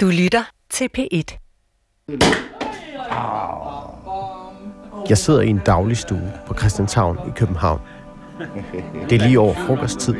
[0.00, 1.38] Du lytter til P1.
[5.08, 7.80] Jeg sidder i en dagligstue på Christianshavn i København.
[9.10, 10.14] Det er lige over frokosttid,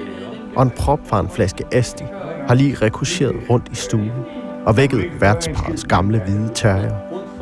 [0.56, 2.04] og en prop fra en flaske Asti
[2.48, 4.12] har lige rekurseret rundt i stuen
[4.66, 6.96] og vækket værtsparets gamle hvide terrier,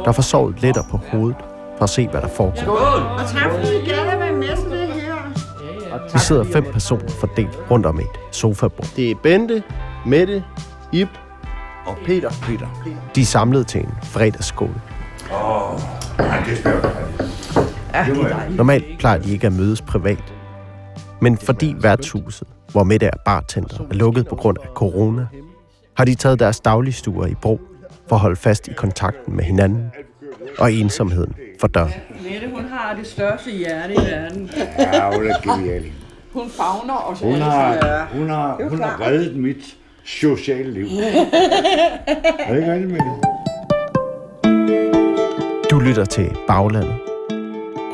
[0.05, 1.37] der får sovet lettere på hovedet
[1.77, 2.73] for at se, hvad der foregår.
[3.19, 6.13] Og tak fordi I gad at være med til det her.
[6.13, 8.87] Vi sidder fem personer fordelt rundt om et sofabord.
[8.97, 9.63] Det er Bente,
[10.07, 10.45] Mette,
[10.93, 11.09] Ip
[11.87, 12.31] og Peter.
[12.43, 12.67] Peter.
[13.15, 14.81] De er samlet til en fredagsskål.
[18.57, 20.35] Normalt plejer de ikke at mødes privat.
[21.21, 25.27] Men fordi værtshuset, hvor Mette er bartender, er lukket på grund af corona,
[25.97, 27.61] har de taget deres dagligstuer i brug
[28.09, 29.91] for at holde fast i kontakten med hinanden
[30.59, 31.93] og ensomheden for døren.
[32.23, 34.51] Mette, hun har det største hjerte i verden.
[34.79, 35.85] Ja, hun er genial.
[36.33, 40.71] Hun fagner os Hun alle har, hun har, Det er hun har reddet mit sociale
[40.73, 40.87] liv.
[42.39, 43.15] er det ikke rigtigt med det?
[45.71, 46.97] Du lytter til Baglandet.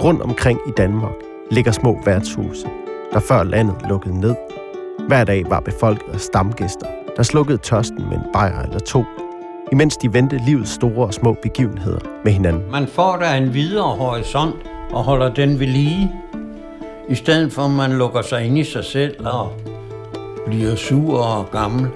[0.02, 1.12] Rundt omkring i Danmark
[1.50, 2.66] ligger små værtshuse,
[3.12, 4.34] der før landet lukkede ned.
[5.08, 9.04] Hver dag var befolket af stamgæster, der slukkede tørsten med en bajer eller to,
[9.72, 12.70] imens de vendte livets store og små begivenheder med hinanden.
[12.70, 14.54] Man får da en videre horisont
[14.92, 16.12] og holder den ved lige,
[17.08, 19.52] i stedet for at man lukker sig ind i sig selv og
[20.46, 21.88] bliver sur og gammel.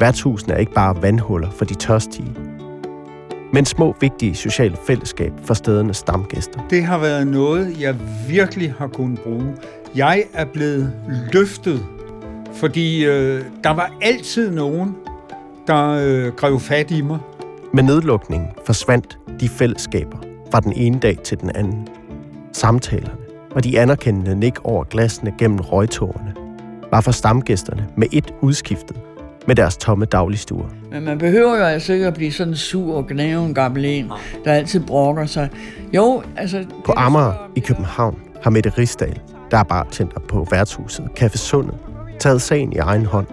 [0.00, 2.34] Værtshusene er ikke bare vandhuller for de tørstige,
[3.52, 6.60] men små vigtige sociale fællesskab for stedernes stamgæster.
[6.70, 7.96] Det har været noget, jeg
[8.28, 9.54] virkelig har kunnet bruge.
[9.94, 10.92] Jeg er blevet
[11.32, 11.86] løftet,
[12.52, 14.96] fordi øh, der var altid nogen,
[15.66, 17.18] der øh, grev fat i mig.
[17.72, 20.18] Med nedlukningen forsvandt de fællesskaber
[20.50, 21.88] fra den ene dag til den anden.
[22.52, 23.16] Samtalerne
[23.50, 26.45] og de anerkendende nik over glasene gennem røgtårerne
[26.90, 28.96] var for stamgæsterne med et udskiftet
[29.46, 30.66] med deres tomme dagligstuer.
[30.90, 34.10] Men man behøver jo altså ikke at blive sådan sur og gnave en gammel en,
[34.44, 35.48] der altid brokker sig.
[35.94, 36.64] Jo, altså...
[36.84, 39.20] På Amager i København har Mette Rigsdal,
[39.50, 41.74] der er bartender på værtshuset Café Sundet,
[42.20, 43.26] taget sagen i egen hånd.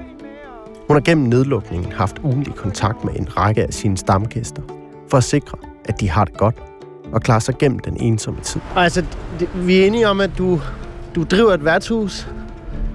[0.87, 4.61] Hun har gennem nedlukningen haft ugentlig kontakt med en række af sine stamgæster,
[5.09, 6.55] for at sikre, at de har det godt
[7.11, 8.61] og klarer sig gennem den ensomme tid.
[8.75, 9.05] Altså,
[9.55, 10.61] vi er enige om, at du,
[11.15, 12.27] du driver et værtshus.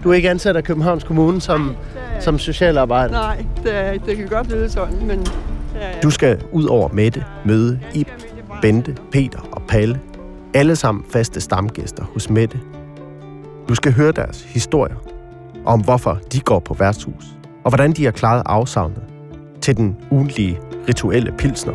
[0.05, 1.77] Du er ikke ansat af Københavns Kommune som,
[2.21, 3.13] som socialarbejder.
[3.13, 5.27] Nej, det, er, det kan godt lyde sådan, men...
[5.75, 8.09] Ja, Du skal ud over Mette møde Ib,
[8.63, 10.01] Bente, Peter og Palle.
[10.55, 12.59] Alle sammen faste stamgæster hos Mette.
[13.69, 14.97] Du skal høre deres historier
[15.65, 17.25] om, hvorfor de går på værtshus,
[17.65, 19.03] og hvordan de har klaret afsavnet
[19.61, 20.59] til den ugentlige
[20.89, 21.73] rituelle pilsner.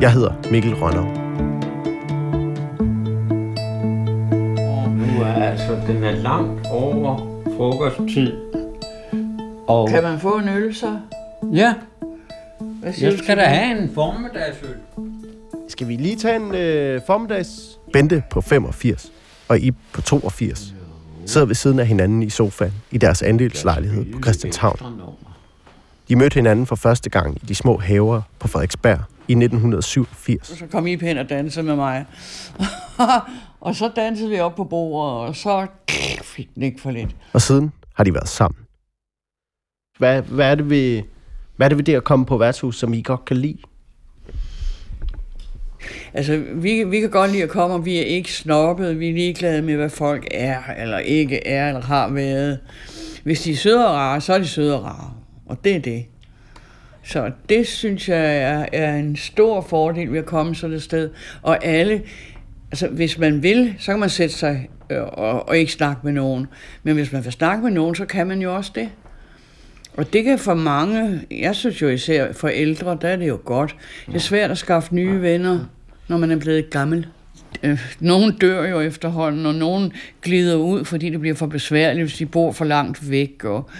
[0.00, 1.06] Jeg hedder Mikkel Rønner.
[5.56, 7.16] Altså, den er langt over
[7.56, 8.32] frokosttid.
[9.68, 10.98] Og Kan man få en øl, så?
[11.52, 11.74] ja,
[12.60, 14.74] Hvad siger jeg skal da have en formiddagsøl.
[15.68, 17.78] Skal vi lige tage en øh, formiddags...
[17.92, 19.12] Bente på 85
[19.48, 20.74] og Ib på 82
[21.26, 25.00] sidder ved siden af hinanden i sofaen i deres andelslejlighed på Christianshavn.
[26.08, 30.46] De mødte hinanden for første gang i de små haver på Frederiksberg i 1987.
[30.58, 32.04] Så kom I hen og dansede med mig.
[33.60, 35.66] og så dansede vi op på bordet, og så
[36.22, 37.16] fik den ikke for lidt.
[37.32, 38.60] Og siden har de været sammen.
[39.98, 41.02] Hvad, hvad, er det ved,
[41.56, 43.58] hvad er det ved det at komme på værtshus, som I godt kan lide?
[46.14, 49.00] Altså, vi, vi kan godt lide at komme, og vi er ikke snobbet.
[49.00, 52.58] Vi er ligeglade med, hvad folk er, eller ikke er, eller har været.
[53.24, 55.10] Hvis de er søde og rare, så er de søde og rare.
[55.46, 56.06] Og det er det.
[57.06, 61.10] Så det synes jeg er, er en stor fordel ved at komme sådan et sted.
[61.42, 62.02] Og alle,
[62.70, 66.12] altså hvis man vil, så kan man sætte sig øh, og, og ikke snakke med
[66.12, 66.46] nogen.
[66.82, 68.88] Men hvis man vil snakke med nogen, så kan man jo også det.
[69.96, 73.38] Og det kan for mange, jeg synes jo især for ældre, der er det jo
[73.44, 73.76] godt.
[74.06, 75.58] Det er svært at skaffe nye venner,
[76.08, 77.06] når man er blevet gammel.
[77.62, 79.92] Øh, nogen dør jo efterhånden, og nogen
[80.22, 83.44] glider ud, fordi det bliver for besværligt, hvis de bor for langt væk.
[83.44, 83.70] Og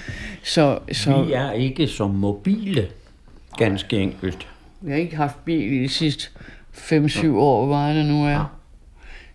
[0.42, 2.86] så, så Vi er ikke så mobile,
[3.56, 4.48] ganske enkelt.
[4.82, 6.28] jeg har ikke haft bil i de sidste
[6.74, 8.56] 5-7 år, hvor meget det nu er.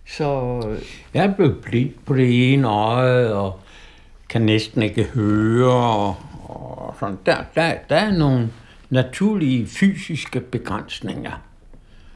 [0.08, 0.62] Så
[1.14, 3.60] Jeg blevet blind på det ene øje, og
[4.30, 5.74] kan næsten ikke høre.
[5.74, 7.18] Og, og sådan.
[7.26, 8.50] Der, der, der er nogle
[8.90, 11.42] naturlige fysiske begrænsninger.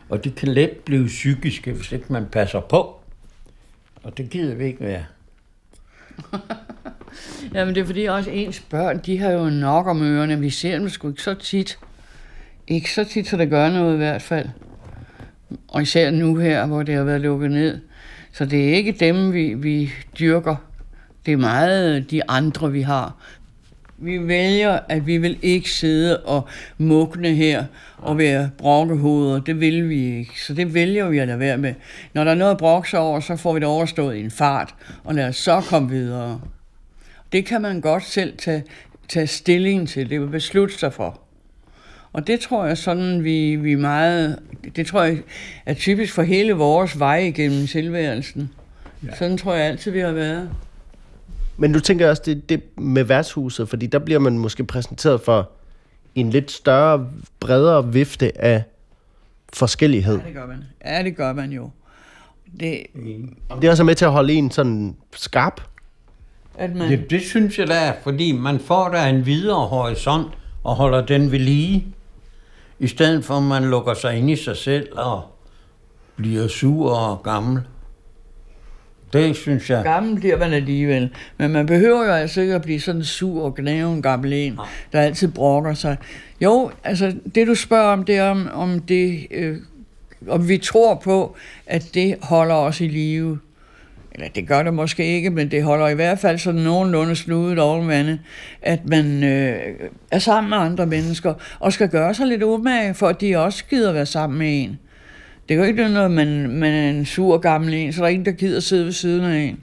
[0.09, 3.00] Og det kan let blive psykiske, hvis ikke man passer på.
[4.03, 5.06] Og det gider vi ikke være.
[7.53, 10.39] Jamen det er fordi også ens børn, de har jo nok om ørerne.
[10.39, 11.80] Vi ser dem sgu ikke så tit.
[12.67, 14.47] Ikke så tit, så det gør noget i hvert fald.
[15.67, 17.79] Og især nu her, hvor det har været lukket ned.
[18.31, 20.56] Så det er ikke dem, vi, vi dyrker.
[21.25, 23.15] Det er meget de andre, vi har.
[23.97, 26.47] Vi vælger, at vi vil ikke sidde og
[26.77, 27.65] mugne her
[27.97, 29.39] og være brokkehoveder.
[29.39, 30.41] Det vil vi ikke.
[30.41, 31.73] Så det vælger vi at lade være med.
[32.13, 34.75] Når der er noget at brokke over, så får vi det overstået i en fart,
[35.03, 36.41] og lad os så komme videre.
[37.31, 38.63] Det kan man godt selv tage,
[39.09, 40.09] tage stilling til.
[40.09, 41.25] Det vil beslutte sig for.
[42.15, 44.39] Og det tror jeg sådan, vi, vi meget,
[44.75, 45.17] det tror jeg
[45.65, 48.51] er typisk for hele vores vej igennem tilværelsen.
[49.06, 49.15] Ja.
[49.15, 50.50] Sådan tror jeg altid, vi har været.
[51.57, 55.50] Men du tænker også, det, det med værtshuset, fordi der bliver man måske præsenteret for
[56.15, 57.07] en lidt større,
[57.39, 58.63] bredere vifte af
[59.53, 60.18] forskellighed.
[60.19, 60.63] Ja, det gør man.
[60.85, 61.69] Ja, det gør man jo.
[62.59, 62.79] Det,
[63.50, 65.61] Om det er også med til at holde en sådan skarp.
[66.57, 70.27] at man, Det, det synes jeg da er, fordi man får der en videre horisont
[70.63, 71.94] og holder den ved lige.
[72.80, 75.24] I stedet for, at man lukker sig ind i sig selv og
[76.16, 77.62] bliver sur og gammel.
[79.13, 79.83] Det synes jeg.
[79.83, 81.10] gammel bliver man alligevel.
[81.38, 84.60] Men man behøver jo altså ikke at blive sådan sur og gnaven gammel en,
[84.92, 85.98] der altid brokker sig.
[86.42, 89.57] Jo, altså det du spørger om, det er om, om det, øh,
[90.28, 91.36] om vi tror på,
[91.66, 93.39] at det holder os i live.
[94.15, 97.59] Eller det gør det måske ikke, men det holder i hvert fald sådan nogenlunde sludet
[97.59, 98.19] over vandet,
[98.62, 99.59] at man øh,
[100.12, 103.65] er sammen med andre mennesker, og skal gøre sig lidt umage, for at de også
[103.69, 104.79] gider være sammen med en.
[105.50, 108.12] Det er jo ikke noget, man, man er en sur gammel en, så der er
[108.12, 109.59] ingen, der gider sidde ved siden af en.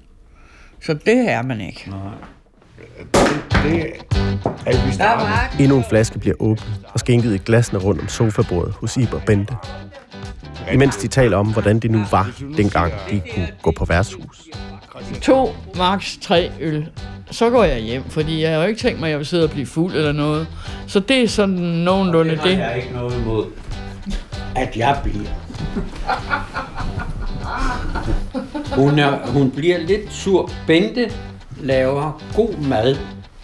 [0.81, 1.91] Så det er man ikke.
[3.65, 3.87] Det
[4.67, 5.57] er vi starter.
[5.61, 9.23] Endnu en flaske bliver åbnet og skænket i glasene rundt om sofabordet hos Iber og
[9.27, 9.55] Bente.
[10.73, 14.43] Imens de taler om, hvordan det nu var, dengang de kunne gå på værtshus.
[15.23, 16.89] To, max tre øl.
[17.31, 19.45] Så går jeg hjem, fordi jeg har jo ikke tænkt mig, at jeg vil sidde
[19.45, 20.47] og blive fuld eller noget.
[20.87, 22.59] Så det er sådan nogenlunde Det har det.
[22.59, 23.45] jeg ikke noget imod,
[24.57, 25.29] at jeg bliver.
[28.75, 30.51] Hun, er, hun bliver lidt sur.
[30.67, 31.13] Bente
[31.61, 32.97] laver god mad,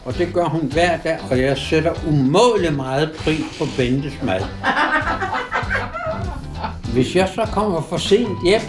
[0.05, 4.41] og det gør hun hver dag, og jeg sætter umådelig meget pris på Bentes mad.
[6.99, 8.61] Hvis jeg så kommer for sent hjem,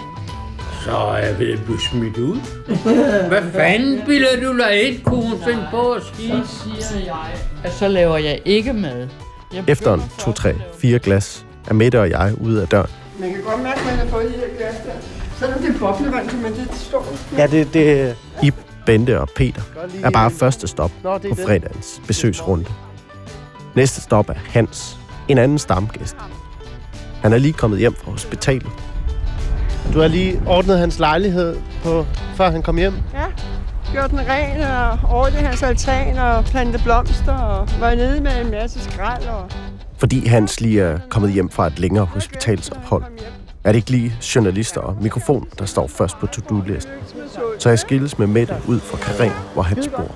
[0.86, 2.40] så er jeg ved at blive smidt ud.
[3.31, 6.44] Hvad fanden bilder du dig ind, kunne hun finde på at sige?
[6.46, 7.31] siger jeg,
[7.64, 9.08] at så laver jeg ikke mad.
[9.54, 12.90] Jeg Efter en, to, tre, fire glas er Mette og jeg ude af døren.
[13.20, 14.92] Man kan godt mærke, at man har fået de her glas der.
[15.40, 17.04] Selvom det er boblevand, kan man det stå.
[17.38, 18.56] Ja, det, det, Ib,
[18.86, 19.62] Bente og Peter
[20.04, 22.66] er bare første stop på fredagens besøgsrunde.
[23.76, 24.98] Næste stop er Hans,
[25.28, 26.16] en anden stamgæst.
[27.21, 28.68] Han er lige kommet hjem fra hospitalet.
[29.94, 32.06] du har lige ordnet hans lejlighed, på,
[32.36, 32.94] før han kom hjem.
[33.13, 33.25] Ja,
[33.92, 38.51] gjort den ren og ordnet hans altan og plantet blomster og var nede med en
[38.51, 39.25] masse skrald.
[39.27, 39.50] Og
[39.98, 43.04] Fordi Hans lige er kommet hjem fra et længere hospitalsophold,
[43.63, 46.94] er det ikke lige journalister og mikrofon, der står først på to-do-listen.
[47.60, 50.12] Så jeg skilles med Mette ud fra Karen, hvor Hans bor.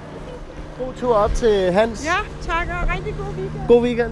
[0.79, 2.05] God tur op til Hans.
[2.05, 3.67] Ja, tak og rigtig god weekend.
[3.67, 4.11] God weekend.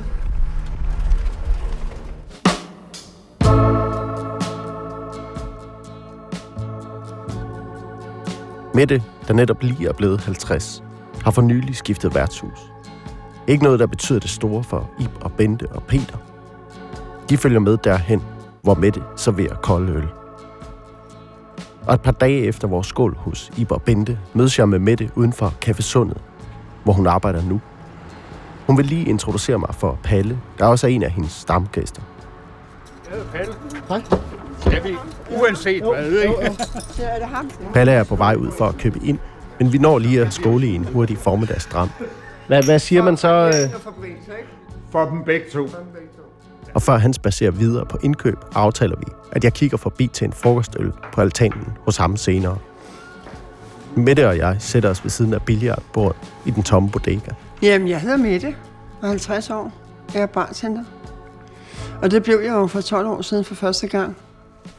[8.74, 10.84] Mette, der netop lige er blevet 50,
[11.24, 12.72] har for nylig skiftet værtshus.
[13.48, 16.18] Ikke noget, der betyder det store for Ib og Bente og Peter.
[17.30, 18.22] De følger med derhen,
[18.62, 20.08] hvor Mette serverer kold øl.
[21.88, 25.10] Og et par dage efter vores skål hos Ib og Bente, mødes jeg med Mette
[25.16, 26.18] uden for Café Sundet,
[26.84, 27.62] hvor hun arbejder nu.
[28.68, 32.02] Hun vil lige introducere mig for Palle, der også er en af hendes stamgæster.
[33.90, 34.02] Hej.
[34.62, 34.96] Skal vi,
[35.40, 36.36] uanset hvad, ikke?
[36.92, 37.52] Så er det ham.
[37.74, 39.20] Palle er på vej ud for at købe ind,
[39.60, 41.90] men vi når lige at skåle i en hurtig formiddagsdram.
[42.48, 43.28] Hvad, hvad siger man så?
[43.48, 43.82] Øh,
[44.92, 45.70] For dem begge to.
[46.74, 50.34] Og før han spacerer videre på indkøb, aftaler vi, at jeg kigger forbi til en
[50.34, 52.58] frokostøl på altanen hos ham senere.
[53.96, 57.32] Mette og jeg sætter os ved siden af billiardbordet i den tomme bodega.
[57.62, 58.56] Jamen, jeg hedder Mette
[59.02, 59.72] og er 50 år.
[60.14, 60.84] Jeg er bartender.
[62.02, 64.18] Og det blev jeg jo for 12 år siden for første gang.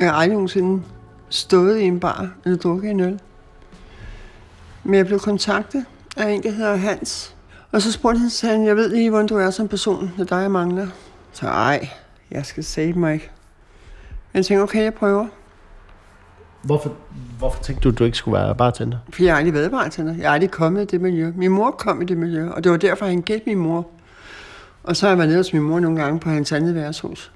[0.01, 0.83] Jeg har aldrig nogensinde
[1.29, 3.21] stået i en bar eller drukket en øl.
[4.85, 5.85] Men jeg blev kontaktet
[6.17, 7.37] af en, der hedder Hans.
[7.73, 10.13] Og så spurgte han, sagde han, jeg ved lige, hvordan du er som person.
[10.17, 10.87] Det er dig, jeg mangler.
[11.33, 11.89] Så ej,
[12.31, 13.31] jeg skal save mig ikke.
[14.33, 15.27] Men jeg tænkte, okay, jeg prøver.
[16.63, 16.93] hvorfor,
[17.39, 18.99] hvorfor tænkte du, at du ikke skulle være bartender?
[19.13, 20.15] For jeg har aldrig været bartender.
[20.15, 21.33] Jeg har aldrig kommet i det miljø.
[21.37, 23.87] Min mor kom i det miljø, og det var derfor, han gældte min mor.
[24.85, 27.33] Og så har jeg været nede hos min mor nogle gange på hans andet værtshus.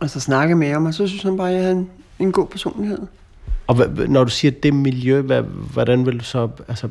[0.00, 2.32] Og så snakkede med ham, og så synes han bare, at jeg havde en, en
[2.32, 2.98] god personlighed.
[3.66, 6.88] Og hvad, når du siger det miljø, hvad, hvordan vil du så altså,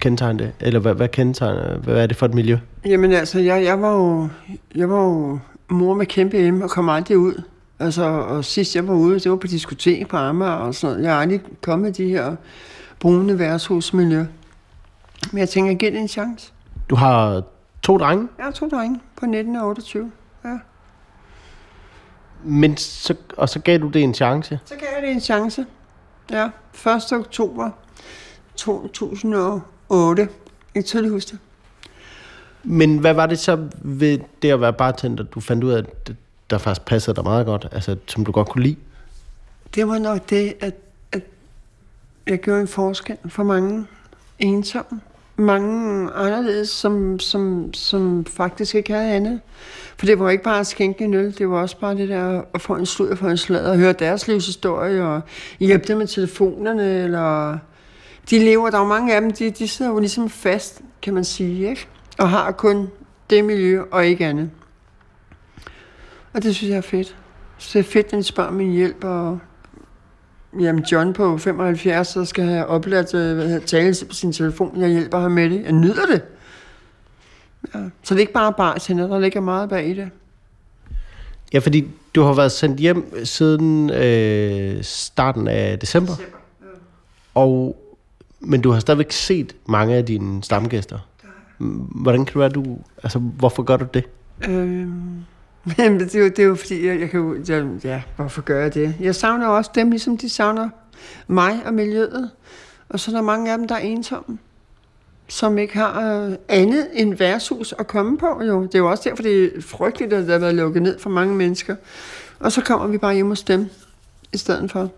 [0.00, 0.52] kendetegne det?
[0.60, 2.58] Eller hvad, hvad kendetegner, hvad er det for et miljø?
[2.84, 4.28] Jamen altså, jeg, jeg, var, jo,
[4.74, 7.42] jeg var jo mor med kæmpe hjemme og kom aldrig ud.
[7.78, 11.04] Altså, og sidst jeg var ude, det var på diskotek på Amager og sådan noget.
[11.04, 12.36] Jeg har aldrig kommet i de her
[13.00, 14.24] brune værtshusmiljø.
[15.32, 16.52] Men jeg tænker, giv det en chance.
[16.90, 17.42] Du har
[17.82, 20.10] to drenge, Jeg har to drenge på 19 og 28.
[22.48, 24.60] Men så, og så gav du det en chance.
[24.64, 25.66] Så gav jeg det en chance.
[26.30, 26.48] Ja,
[26.86, 27.12] 1.
[27.12, 27.70] oktober
[28.56, 30.22] 2008.
[30.22, 30.28] Jeg
[30.74, 31.38] kan tydeligt huske det.
[32.62, 36.06] Men hvad var det så ved det at være bartender, du fandt ud af, at
[36.06, 36.16] det-
[36.50, 38.76] der faktisk passede dig meget godt, altså som du godt kunne lide?
[39.74, 40.74] Det var nok det, at,
[41.12, 41.22] at
[42.26, 43.86] jeg gjorde en forskel for mange
[44.38, 45.00] ensomme.
[45.36, 49.40] Mange anderledes, som, som, som faktisk ikke havde andet.
[49.98, 52.42] For det var ikke bare at skænke en øl, det var også bare det der
[52.54, 55.20] at få en slud og få en slad og høre deres livshistorie og
[55.60, 57.02] hjælpe dem med telefonerne.
[57.04, 57.58] Eller
[58.30, 61.24] de lever, der er mange af dem, de, de sidder jo ligesom fast, kan man
[61.24, 61.88] sige, ikke?
[62.18, 62.90] og har kun
[63.30, 64.50] det miljø og ikke andet.
[66.32, 67.16] Og det synes jeg er fedt.
[67.58, 69.38] Så det er fedt, at de spørger min hjælp, og
[70.60, 74.80] jamen John på 75, så skal have oplært øh, hvad hedder, tale på sin telefon.
[74.80, 75.62] Jeg hjælper ham med det.
[75.64, 76.22] Jeg nyder det.
[77.74, 77.80] Ja.
[78.02, 80.10] Så det er ikke bare bartender, der ligger meget bag i det.
[81.52, 86.12] Ja, fordi du har været sendt hjem siden øh, starten af december.
[87.34, 87.76] Og,
[88.40, 90.98] men du har stadigvæk set mange af dine stamgæster.
[92.02, 92.78] Hvordan kan det være, du...
[93.02, 94.04] Altså, hvorfor gør du det?
[94.48, 95.24] Øhm,
[95.78, 98.42] men det er, jo, det er jo fordi, jeg, jeg kan jo, jeg, ja, hvorfor
[98.42, 98.94] gør jeg det?
[99.00, 100.68] Jeg savner også dem, ligesom de savner
[101.26, 102.30] mig og miljøet.
[102.88, 104.38] Og så er der mange af dem, der er ensomme,
[105.28, 108.42] som ikke har øh, andet end værtshus at komme på.
[108.42, 108.62] Jo.
[108.62, 111.10] Det er jo også derfor, det er frygteligt, at der har været lukket ned for
[111.10, 111.76] mange mennesker.
[112.40, 113.68] Og så kommer vi bare hjem hos dem
[114.32, 114.90] i stedet for.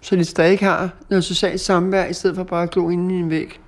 [0.00, 3.14] Så de stadig har noget socialt samvær, i stedet for bare at glo ind i
[3.14, 3.60] en væg.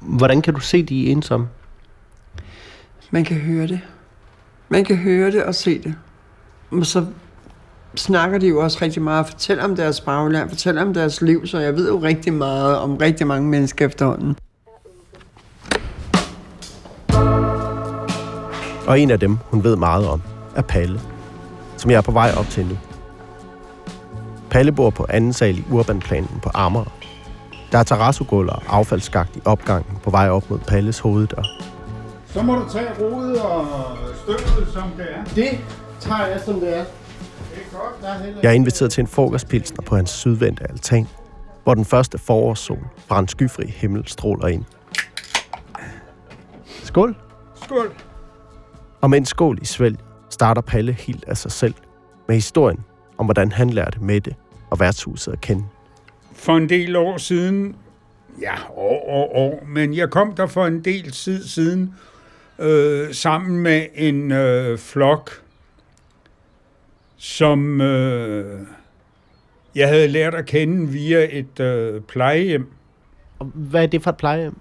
[0.00, 1.48] Hvordan kan du se, de er ensomme?
[3.10, 3.80] Man kan høre det.
[4.68, 5.94] Man kan høre det og se det.
[6.70, 7.06] Og så
[7.96, 11.58] snakker de jo også rigtig meget, fortæller om deres bagland, fortæller om deres liv, så
[11.58, 14.36] jeg ved jo rigtig meget om rigtig mange mennesker efterhånden.
[18.86, 20.22] Og en af dem, hun ved meget om,
[20.56, 21.00] er Palle,
[21.76, 22.78] som jeg er på vej op til nu.
[24.50, 26.98] Palle bor på anden sal i Urbanplanen på Amager.
[27.72, 31.42] Der er terrassogulv og affaldsskagt i opgangen på vej op mod Palles hoveddør.
[32.34, 33.66] Så må du tage rodet og
[34.22, 35.24] støvet, som det er.
[35.24, 35.58] Det
[36.00, 36.84] tager jeg, som det er.
[36.84, 41.06] Det Jeg er inviteret til en frokostpilsner på hans sydvendte altan,
[41.64, 44.64] hvor den første forårssol fra en skyfri himmel stråler ind.
[46.82, 47.16] Skål!
[47.64, 47.94] Skål.
[49.00, 49.98] Og med en skål i svælg
[50.30, 51.74] starter Palle helt af sig selv
[52.28, 52.84] med historien
[53.18, 54.34] om, hvordan han lærte Mette
[54.70, 55.64] og værtshuset at kende.
[56.32, 57.76] For en del år siden,
[58.40, 61.94] ja, år, år, år, men jeg kom der for en del tid siden,
[62.58, 65.42] øh, sammen med en øh, flok,
[67.16, 68.60] som øh,
[69.74, 72.66] jeg havde lært at kende via et øh, plejehjem.
[73.38, 74.56] Og hvad er det for et plejehjem?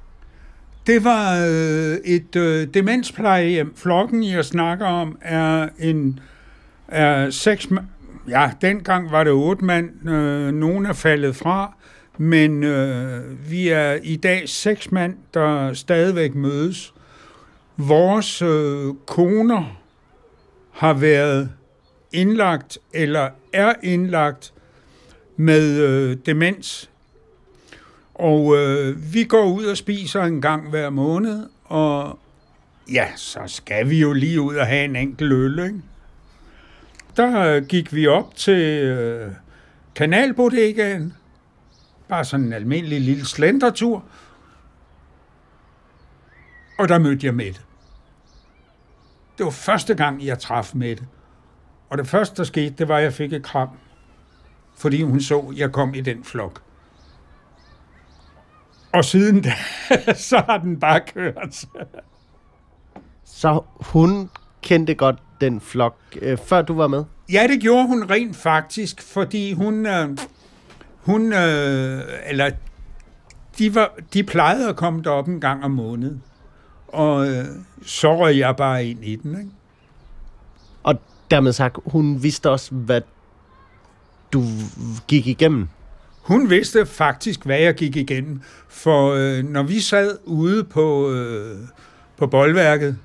[0.87, 3.73] Det var øh, et øh, demensplejehjem.
[3.75, 6.19] Flokken, jeg snakker om, er en
[6.87, 7.69] er seks
[8.29, 10.09] Ja, dengang var det otte mand.
[10.09, 11.77] Øh, nogen er faldet fra,
[12.17, 16.92] men øh, vi er i dag seks mand, der stadigvæk mødes.
[17.77, 19.77] Vores øh, koner
[20.71, 21.51] har været
[22.11, 24.53] indlagt eller er indlagt
[25.37, 26.89] med øh, demens.
[28.13, 32.19] Og øh, vi går ud og spiser en gang hver måned, og
[32.91, 35.81] ja, så skal vi jo lige ud og have en enkelt øl, ikke?
[37.17, 39.31] Der øh, gik vi op til øh,
[39.95, 41.13] kanalbodegaen,
[42.07, 44.03] bare sådan en almindelig lille slendertur,
[46.79, 47.61] og der mødte jeg Mette.
[49.37, 51.07] Det var første gang, jeg traf Mette.
[51.89, 53.69] Og det første, der skete, det var, at jeg fik et kram,
[54.77, 56.61] fordi hun så, at jeg kom i den flok.
[58.93, 59.53] Og siden da,
[60.29, 61.65] så har den bare kørt.
[63.23, 64.29] Så hun
[64.61, 67.03] kendte godt den flok, øh, før du var med?
[67.31, 70.17] Ja, det gjorde hun rent faktisk, fordi hun, øh,
[71.05, 72.51] hun øh, eller
[73.57, 76.23] de, var, de plejede at komme derop en gang om måneden.
[76.93, 77.45] Og øh,
[77.85, 79.51] så røg jeg bare ind i den, ikke?
[80.83, 80.95] Og
[81.31, 83.01] dermed sagt, hun vidste også, hvad
[84.33, 84.43] du
[85.07, 85.67] gik igennem.
[86.21, 88.41] Hun vidste faktisk, hvad jeg gik igennem.
[88.67, 91.57] For øh, når vi sad ude på, øh,
[92.17, 92.97] på boldværket,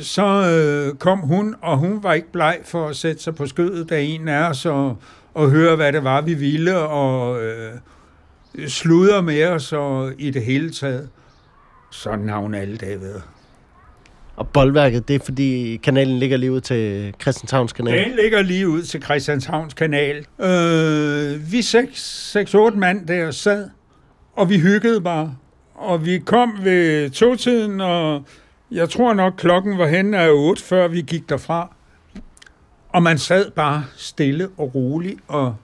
[0.00, 3.92] så øh, kom hun, og hun var ikke bleg for at sætte sig på skødet
[3.92, 4.96] af en af os og,
[5.34, 7.72] og høre, hvad det var, vi ville, og øh,
[8.66, 11.08] sludre med os og i det hele taget.
[11.90, 13.22] Sådan har hun alle dage været.
[14.36, 18.04] Og boldværket, det er fordi kanalen ligger lige ud til Christianshavns kanal.
[18.04, 20.26] Den ligger lige ud til Christianshavns kanal.
[20.40, 23.68] Øh, vi seks, seks, otte mand der sad,
[24.32, 25.36] og vi hyggede bare.
[25.74, 28.22] og vi kom ved togtiden, og
[28.70, 31.74] jeg tror nok, klokken var hen af 8, før vi gik derfra.
[32.88, 35.56] Og man sad bare stille og roligt og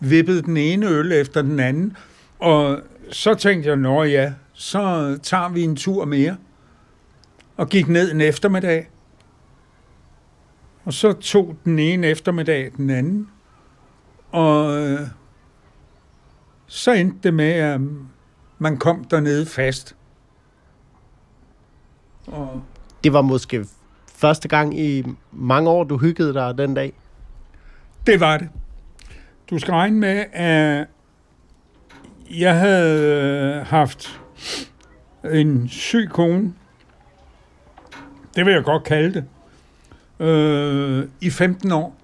[0.00, 1.96] vippede den ene øl efter den anden.
[2.38, 2.78] Og
[3.10, 6.36] så tænkte jeg, nå ja, så tager vi en tur mere.
[7.56, 8.90] Og gik ned en eftermiddag.
[10.84, 13.28] Og så tog den ene eftermiddag den anden.
[14.30, 15.00] Og øh,
[16.66, 17.80] så endte det med, at
[18.58, 19.96] man kom dernede fast.
[22.26, 22.62] Og
[23.04, 23.66] Det var måske
[24.14, 26.92] første gang i mange år, du hyggede dig den dag.
[28.06, 28.48] Det var det.
[29.50, 30.86] Du skal regne med, at
[32.30, 34.21] jeg havde øh, haft
[35.24, 36.54] en syg kone.
[38.36, 39.24] Det vil jeg godt kalde det.
[40.26, 41.96] Øh, I 15 år.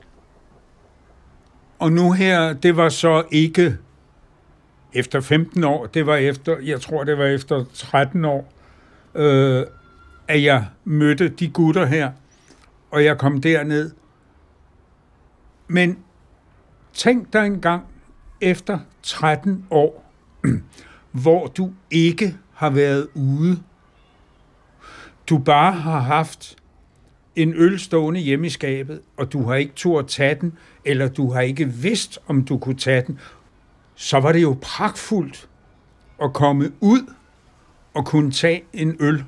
[1.78, 3.76] Og nu her, det var så ikke
[4.92, 8.52] efter 15 år, det var efter, jeg tror det var efter 13 år,
[9.14, 9.64] øh,
[10.28, 12.12] at jeg mødte de gutter her,
[12.90, 13.90] og jeg kom derned.
[15.68, 15.98] Men
[16.92, 17.84] tænk dig en gang
[18.40, 20.12] efter 13 år,
[21.22, 23.62] hvor du ikke har været ude.
[25.28, 26.56] Du bare har haft
[27.36, 31.08] en øl stående hjemme i skabet, og du har ikke tur at tage den, eller
[31.08, 33.18] du har ikke vidst, om du kunne tage den,
[33.94, 35.48] så var det jo pragtfuldt
[36.22, 37.14] at komme ud
[37.94, 39.24] og kunne tage en øl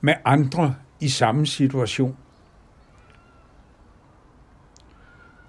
[0.00, 2.16] med andre i samme situation.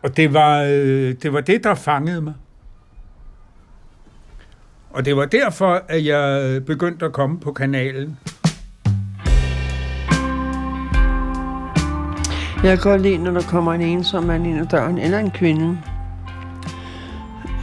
[0.03, 2.33] Og det var, øh, det var det, der fangede mig.
[4.93, 8.17] Og det var derfor, at jeg begyndte at komme på kanalen.
[12.63, 15.31] Jeg kan godt lide, når der kommer en ensom mand ind ad døren, eller en
[15.31, 15.77] kvinde,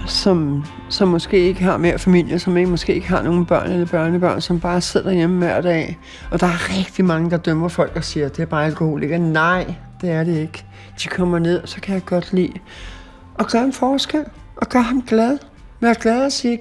[0.06, 3.86] som, som måske ikke har mere familie, som ikke, måske ikke har nogen børn eller
[3.86, 5.98] børnebørn, som bare sidder hjemme hver dag.
[6.30, 9.18] Og der er rigtig mange, der dømmer folk og siger, at det er bare alkoholiker.
[9.18, 10.64] Nej, det er det ikke.
[11.02, 12.52] De kommer ned, så kan jeg godt lide
[13.38, 14.24] at gøre en forskel,
[14.56, 15.38] og gøre ham glad.
[15.80, 16.60] Være glad og sige,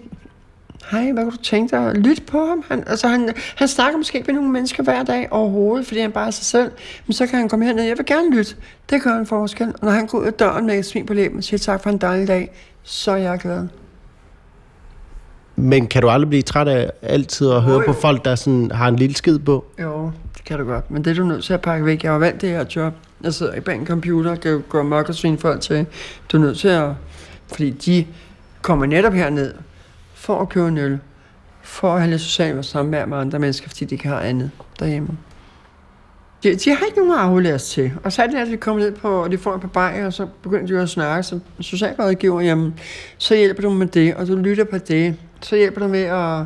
[0.92, 1.94] hej, hvad kunne du tænke dig?
[1.96, 2.64] Lyt på ham.
[2.68, 6.12] Han, altså, han, han snakker måske ikke med nogle mennesker hver dag overhovedet, fordi han
[6.12, 6.72] bare er sig selv.
[7.08, 8.56] Men så kan han komme herned, jeg vil gerne lytte.
[8.90, 9.68] Det gør en forskel.
[9.68, 11.84] Og når han går ud af døren med et smil på læben og siger tak
[11.84, 12.52] for en dejlig dag,
[12.84, 13.68] så er jeg glad.
[15.56, 18.88] Men kan du aldrig blive træt af altid at høre på folk, der sådan har
[18.88, 19.66] en lille skid på?
[19.82, 20.92] Jo, det kan du godt.
[20.92, 22.04] Men det er du nødt til at pakke væk.
[22.04, 22.94] Jeg har valgt det her job.
[23.24, 25.86] Jeg sidder ikke bag en computer kan gå mok og svine folk til.
[26.32, 26.90] Du er nødt til at...
[27.48, 28.06] Fordi de
[28.62, 29.54] kommer netop herned
[30.28, 31.00] for at købe en øl.
[31.62, 35.10] For at have lidt socialt samvær med andre mennesker, fordi de ikke har andet derhjemme.
[36.44, 37.92] De, de har ikke nogen at aflære os til.
[38.04, 40.06] Og så er det, at vi kommer ned på, og de får et par bajer,
[40.06, 42.80] og så begynder de jo at snakke som socialrådgiver, jamen,
[43.18, 45.16] så hjælper du med det, og du lytter på det.
[45.42, 46.46] Så hjælper du med at...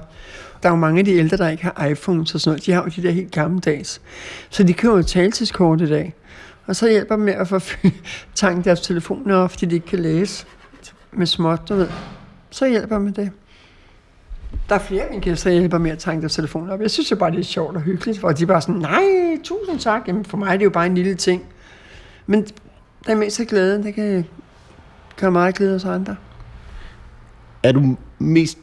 [0.64, 2.66] Der er jo mange af de ældre, der ikke har iPhones og sådan noget.
[2.66, 4.02] De har jo de der helt gammeldags.
[4.50, 6.14] Så de køber jo taltidskort i dag.
[6.66, 7.60] Og så hjælper dem med at få
[8.36, 10.46] tanket deres telefoner op, fordi de ikke kan læse
[11.12, 11.88] med småt, du ved.
[12.50, 13.32] Så hjælper med det.
[14.70, 16.82] Der er flere af mine gæster, der hjælper med at tanke deres telefoner op.
[16.82, 19.04] Jeg synes jo bare, det er sjovt og hyggeligt, hvor de bare sådan, nej,
[19.44, 20.08] tusind tak.
[20.08, 21.44] Jamen, for mig er det jo bare en lille ting.
[22.26, 22.48] Men
[23.08, 24.26] er mest glæde, det kan
[25.20, 26.16] gøre meget glæde hos andre.
[27.64, 28.58] Er du mest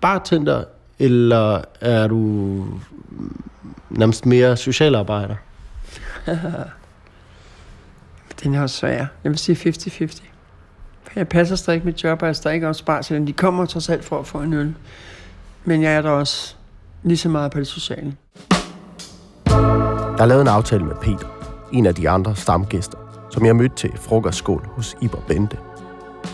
[0.00, 0.64] bartender,
[0.98, 2.64] eller er du
[3.90, 5.34] nærmest mere socialarbejder?
[8.42, 9.06] Den er også svær.
[9.24, 10.22] Jeg vil sige 50-50.
[11.16, 13.88] Jeg passer stadig mit job, og jeg er stadig også bare til De kommer trods
[13.88, 14.74] alt for at få en øl.
[15.64, 16.54] Men jeg er der også
[17.02, 18.16] lige så meget på det sociale.
[19.46, 21.26] Der er lavet en aftale med Peter,
[21.72, 22.98] en af de andre stamgæster,
[23.30, 25.56] som jeg mødte til frokostskål hos Iber Bente.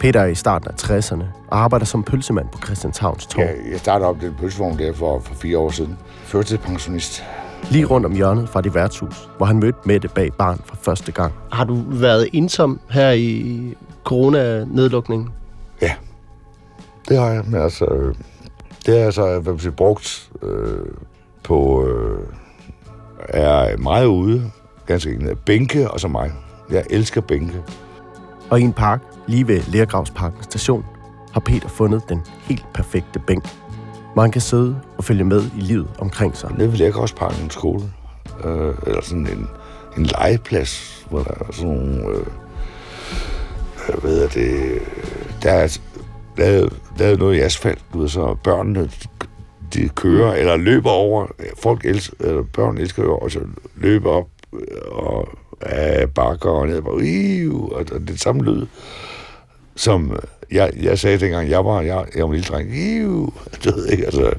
[0.01, 3.45] Peter er i starten af 60'erne og arbejder som pølsemand på Christianshavns Torv.
[3.45, 5.99] Ja, jeg startede op den pølsevogn der for, for fire år siden.
[6.25, 7.25] Førtidspensionist.
[7.71, 11.13] Lige rundt om hjørnet fra det værtshus, hvor han mødte Mette bag barn for første
[11.13, 11.33] gang.
[11.53, 15.29] Har du været ensom her i coronanedlukningen?
[15.83, 15.93] Ja,
[17.09, 17.45] det har jeg.
[17.47, 18.15] Men altså, øh,
[18.87, 20.87] det er altså hvad man siger, brugt øh,
[21.43, 21.87] på...
[21.87, 22.19] Øh,
[23.29, 24.51] er meget ude,
[24.87, 25.45] ganske enkelt.
[25.45, 26.33] Bænke og så mig.
[26.71, 27.63] Jeg elsker bænke.
[28.51, 30.85] Og i en park, lige ved Lergravsparken station,
[31.33, 33.45] har Peter fundet den helt perfekte bænk,
[34.23, 36.53] han kan sidde og følge med i livet omkring sig.
[36.59, 37.83] Nede ved Lærgravsparken skole.
[38.45, 39.49] Øh, eller sådan en,
[39.97, 42.09] en legeplads, hvor der er sådan nogle...
[42.09, 42.27] Øh,
[43.87, 44.79] hvad ved jeg det...
[45.43, 45.79] Der er
[46.37, 48.91] lavet, lavet noget i asfalt, du ved, så børnene
[49.75, 51.27] de kører eller løber over.
[51.59, 54.61] Folk elsker, eller børn elsker jo også at løbe op øh,
[54.93, 55.29] og
[55.61, 58.67] af bakker og ned, og, og det samme lyd.
[59.77, 60.19] som øh,
[60.57, 62.77] jeg, jeg sagde dengang, jeg var, jeg, jeg var en lille dreng.
[62.77, 63.33] Iu,
[63.65, 64.33] du ved ikke, altså.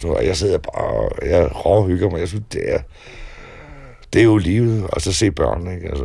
[0.00, 2.20] Så jeg sidder bare, og jeg råhygger mig.
[2.20, 2.78] Jeg synes, det er,
[4.12, 5.88] det er jo livet, og så se børn, ikke?
[5.88, 6.04] Altså,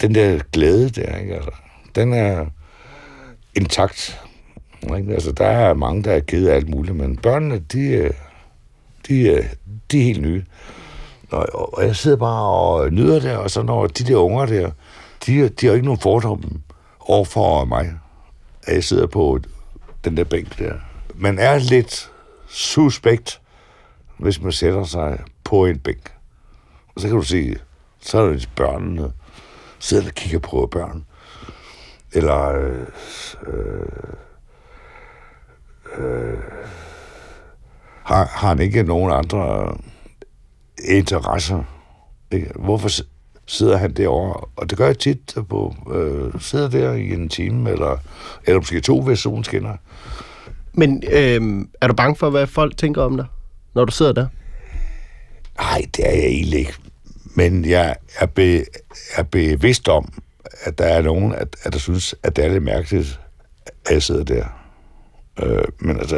[0.00, 1.34] den der glæde der, ikke?
[1.34, 1.50] Altså,
[1.94, 2.46] den er
[3.56, 4.20] intakt.
[4.96, 5.12] Ikke?
[5.14, 8.10] Altså, der er mange, der er ked af alt muligt, men børnene, de, øh,
[9.08, 9.44] de, er-
[9.90, 10.44] de er helt nye.
[11.30, 14.70] Og, og jeg sidder bare og nyder det, og så når de der unger der,
[15.26, 16.44] de, de har ikke nogen fordomme
[17.00, 17.92] over for mig,
[18.62, 19.38] at jeg sidder på
[20.04, 20.74] den der bænk der.
[21.14, 22.10] Man er lidt
[22.48, 23.40] suspekt,
[24.18, 26.12] hvis man sætter sig på en bænk.
[26.94, 27.54] Og så kan du se,
[28.00, 29.12] så er det børnene,
[29.78, 31.04] sidder og kigger på børn.
[32.14, 32.86] Eller øh,
[33.46, 33.86] øh,
[35.98, 36.38] øh,
[38.02, 39.74] har, har han ikke nogen andre
[40.84, 41.62] interesser?
[42.30, 42.50] Ikke?
[42.54, 42.90] Hvorfor
[43.46, 44.40] sidder han derovre?
[44.56, 47.96] Og det gør jeg tit på, øh, sidder der i en time, eller,
[48.44, 49.76] eller måske to, hvis solen skinner.
[50.72, 53.26] Men øh, er du bange for, hvad folk tænker om dig,
[53.74, 54.26] når du sidder der?
[55.58, 56.74] Nej, det er jeg egentlig ikke.
[57.36, 58.64] Men jeg er, be,
[59.16, 60.12] er bevidst om,
[60.64, 63.20] at der er nogen, at, at der synes, at det er lidt mærkeligt,
[63.86, 64.44] at jeg sidder der.
[65.42, 66.16] Øh, men altså,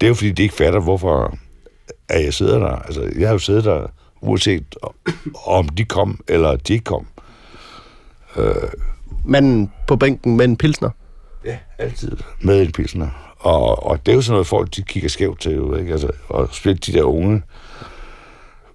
[0.00, 1.36] det er jo fordi, de ikke fatter, hvorfor
[2.08, 2.76] at jeg sidder der.
[2.76, 3.86] Altså, jeg har jo siddet der,
[4.20, 4.76] uanset
[5.46, 7.06] om de kom, eller de ikke kom.
[9.24, 10.90] Manden på bænken med en pilsner.
[11.44, 12.16] Ja, altid.
[12.40, 13.34] Med en pilsner.
[13.38, 15.92] Og, og det er jo sådan noget, folk de kigger skævt til, jo, ikke?
[15.92, 17.42] Altså, og specielt de der unge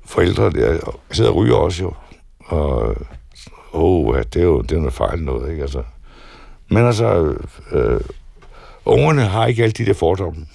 [0.05, 1.93] forældre der, sidder og ryger også jo.
[2.39, 2.95] Og
[3.77, 5.61] åh, ja, det er jo det er noget fejl noget, ikke?
[5.61, 5.83] Altså,
[6.69, 7.35] men altså,
[7.71, 8.01] øh,
[8.85, 10.45] ungerne har ikke alle de der fordomme.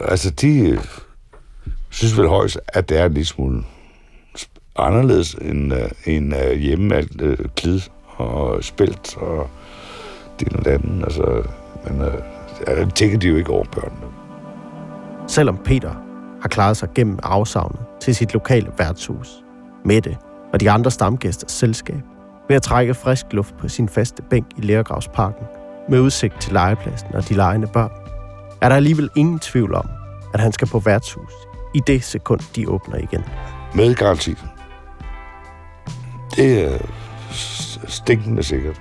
[0.00, 0.78] Altså, de øh,
[1.90, 3.64] synes vel højst, at det er en lille smule
[4.76, 7.80] anderledes end, øh, end øh, hjemme alt øh, klid
[8.16, 9.50] og spælt og
[10.40, 11.04] det ene og det andet.
[11.04, 11.42] Altså,
[11.88, 12.14] men øh,
[12.66, 14.06] ja, det tænker de jo ikke over børnene.
[15.28, 15.94] Selvom Peter
[16.42, 19.44] har klaret sig gennem afsavnet til sit lokale værtshus,
[19.84, 20.16] Mette
[20.52, 22.00] og de andre stamgæsters selskab,
[22.48, 25.46] ved at trække frisk luft på sin faste bænk i Lærgravsparken
[25.88, 27.90] med udsigt til legepladsen og de legende børn,
[28.60, 29.88] er der alligevel ingen tvivl om,
[30.34, 31.32] at han skal på værtshus
[31.74, 33.24] i det sekund, de åbner igen.
[33.74, 34.34] Med garanti.
[36.36, 36.78] Det er
[37.88, 38.80] stinkende sikkert.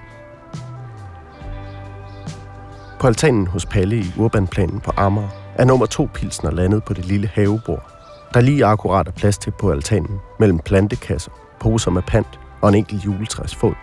[3.00, 7.06] På altanen hos Palle i Urbanplanen på Amager er nummer to pilsner landet på det
[7.06, 7.92] lille havebord,
[8.34, 12.76] der lige akkurat er plads til på altanen mellem plantekasser, poser med pant og en
[12.76, 13.74] enkelt juletræsfod.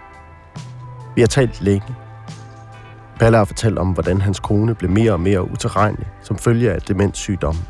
[1.15, 1.95] Vi har talt længe.
[3.19, 6.83] Palle har fortalt om, hvordan hans kone blev mere og mere utilregnelig som følge af
[6.83, 7.65] demenssygdommen,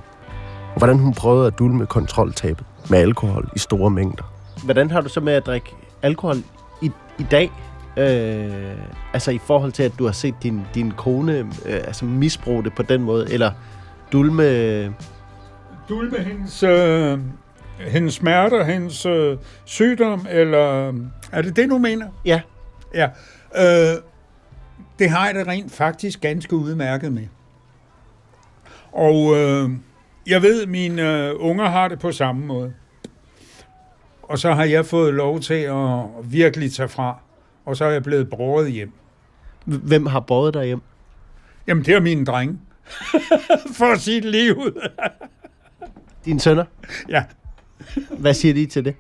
[0.73, 4.25] og hvordan hun prøvede at dulme kontroltabet med alkohol i store mængder.
[4.65, 6.37] Hvordan har du så med at drikke alkohol
[6.83, 7.53] i, i dag?
[7.97, 8.77] Øh,
[9.13, 12.75] altså i forhold til, at du har set din, din kone øh, altså misbruge det
[12.75, 13.51] på den måde, eller
[14.13, 14.45] dulme...
[15.89, 17.19] Dulme hendes, øh,
[17.79, 20.93] hendes smerter, hendes øh, sygdom, eller
[21.33, 22.09] er det det, du mener?
[22.25, 22.41] Ja,
[22.95, 23.09] Ja.
[23.57, 24.03] Øh,
[24.99, 27.27] det har jeg det rent faktisk ganske udmærket med.
[28.93, 29.71] Og øh,
[30.27, 32.73] jeg ved, mine øh, unger har det på samme måde.
[34.23, 37.19] Og så har jeg fået lov til at virkelig tage fra.
[37.65, 38.93] Og så er jeg blevet båret hjem.
[39.65, 40.81] hvem har båret dig hjem?
[41.67, 42.59] Jamen, det er mine drenge.
[43.79, 44.89] For at sige det lige ud.
[46.25, 46.65] Dine sønner?
[47.09, 47.25] ja.
[48.23, 48.95] Hvad siger de til det?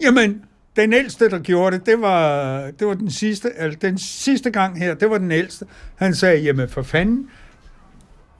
[0.00, 0.42] Jamen,
[0.76, 4.78] den ældste, der gjorde det, det var, det var den sidste, altså den sidste gang
[4.78, 5.66] her, det var den ældste.
[5.96, 7.30] Han sagde, jamen for fanden,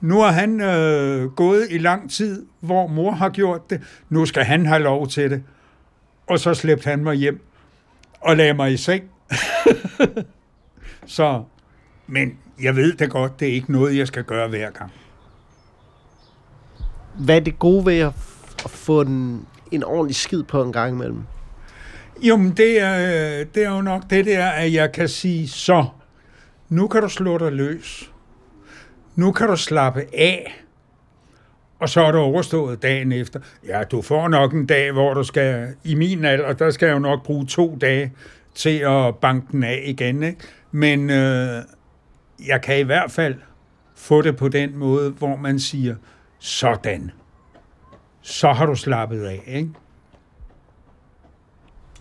[0.01, 3.81] nu har han øh, gået i lang tid, hvor mor har gjort det.
[4.09, 5.43] Nu skal han have lov til det.
[6.27, 7.41] Og så slæbte han mig hjem
[8.21, 9.03] og lagde mig i seng.
[11.05, 11.43] så,
[12.07, 14.91] men jeg ved det godt, det er ikke noget, jeg skal gøre hver gang.
[17.19, 18.13] Hvad er det gode ved at,
[18.65, 21.23] at få en, en ordentlig skid på en gang imellem?
[22.21, 22.97] Jo, men det er,
[23.43, 25.85] det er jo nok det der, at jeg kan sige, så,
[26.69, 28.11] nu kan du slå dig løs.
[29.15, 30.65] Nu kan du slappe af.
[31.79, 33.39] Og så er du overstået dagen efter.
[33.67, 36.93] Ja, du får nok en dag, hvor du skal, i min alder, der skal jeg
[36.93, 38.13] jo nok bruge to dage
[38.55, 40.23] til at banke den af igen.
[40.23, 40.39] Ikke?
[40.71, 41.63] Men øh,
[42.47, 43.35] jeg kan i hvert fald
[43.95, 45.95] få det på den måde, hvor man siger,
[46.39, 47.11] sådan.
[48.25, 49.69] Så har du slappet af, ikke?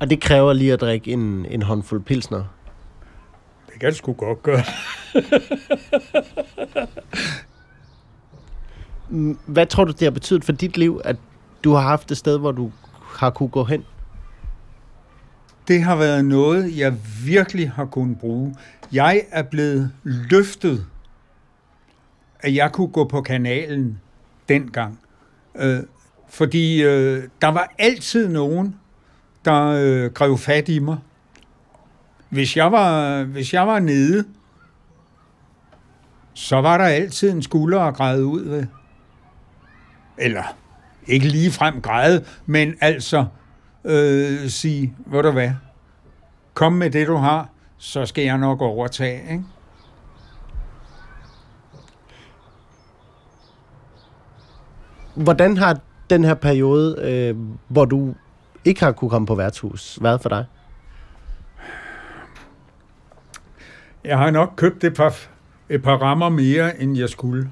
[0.00, 2.44] Og det kræver lige at drikke en, en håndfuld pilsner.
[3.66, 4.62] Det kan det sgu godt gøre.
[9.46, 11.16] Hvad tror du, det har betydet for dit liv, at
[11.64, 13.84] du har haft et sted, hvor du har kunne gå hen?
[15.68, 18.54] det har været noget, jeg virkelig har kunnet bruge.
[18.92, 20.86] Jeg er blevet løftet,
[22.40, 24.00] at jeg kunne gå på kanalen
[24.48, 25.00] dengang.
[25.56, 25.82] Øh,
[26.28, 28.76] fordi øh, der var altid nogen,
[29.44, 30.98] der øh, grev fat i mig.
[32.28, 34.24] Hvis jeg var, hvis jeg var nede,
[36.34, 38.66] så var der altid en skulder at græde ud ved.
[40.18, 40.56] Eller
[41.06, 43.26] ikke lige frem græde, men altså
[43.84, 45.50] øh, sige, hvor du hvad,
[46.54, 49.44] kom med det, du har, så skal jeg nok overtage, ikke?
[55.14, 57.36] Hvordan har den her periode, øh,
[57.68, 58.14] hvor du
[58.64, 60.44] ikke har kunne komme på værtshus, været for dig?
[64.04, 65.16] Jeg har nok købt et par,
[65.68, 67.50] et par rammer mere, end jeg skulle.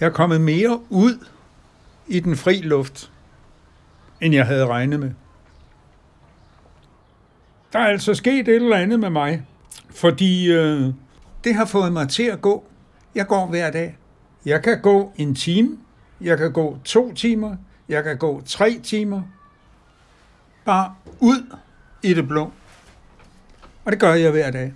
[0.00, 1.26] Jeg er kommet mere ud
[2.06, 3.12] i den fri luft,
[4.20, 5.10] end jeg havde regnet med.
[7.72, 9.46] Der er altså sket et eller andet med mig,
[9.90, 10.92] fordi øh,
[11.44, 12.64] det har fået mig til at gå.
[13.14, 13.96] Jeg går hver dag.
[14.46, 15.78] Jeg kan gå en time,
[16.24, 17.56] jeg kan gå to timer,
[17.88, 19.22] jeg kan gå tre timer.
[20.64, 21.56] Bare ud
[22.02, 22.52] i det blå.
[23.84, 24.72] Og det gør jeg hver dag.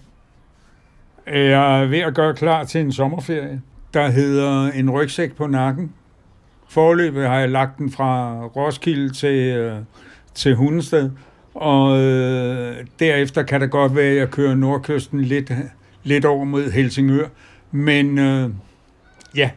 [1.27, 3.63] Jeg er ved at gøre klar til en sommerferie,
[3.95, 5.93] der hedder en rygsæk på nakken.
[6.69, 9.77] Forløbet har jeg lagt den fra Roskilde til, øh,
[10.35, 11.11] til Hundested,
[11.55, 15.53] og øh, derefter kan det godt være, at jeg kører nordkysten lidt,
[16.03, 17.27] lidt over mod Helsingør.
[17.71, 18.51] Men øh,
[19.37, 19.51] ja,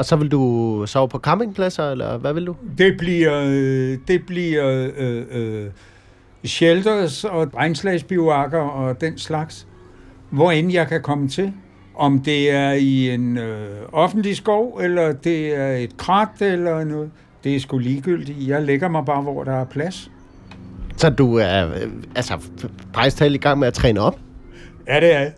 [0.00, 2.56] og så vil du sove på campingpladser, eller hvad vil du?
[2.78, 3.40] det bliver,
[4.08, 5.66] det bliver øh, øh,
[6.44, 9.66] shelters og regnslagsbivakker og den slags,
[10.30, 11.52] hvor end jeg kan komme til.
[11.94, 17.10] Om det er i en øh, offentlig skov, eller det er et krat eller noget,
[17.44, 18.48] det er sgu ligegyldigt.
[18.48, 20.10] Jeg lægger mig bare, hvor der er plads.
[20.96, 22.38] Så du er øh, altså
[22.94, 24.18] faktisk talt i gang med at træne op?
[24.88, 25.32] Ja, det er jeg.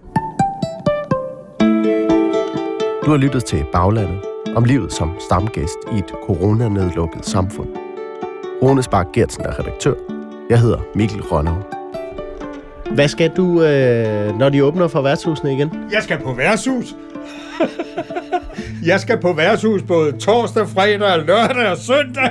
[3.05, 7.69] Du har lyttet til Baglandet om livet som stamgæst i et coronanedlukket samfund.
[8.63, 9.95] Rune Spark Gertsen er redaktør.
[10.51, 11.63] Jeg hedder Mikkel Rønner.
[12.95, 15.71] Hvad skal du, øh, når de åbner for værtshusene igen?
[15.93, 16.95] Jeg skal på værtshus.
[18.85, 22.31] jeg skal på værtshus både torsdag, fredag, lørdag og søndag.